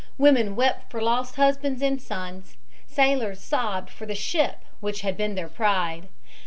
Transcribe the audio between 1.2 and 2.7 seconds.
husbands and sons,